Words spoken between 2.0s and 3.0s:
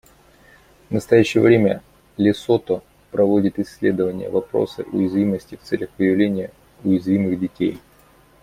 Лесото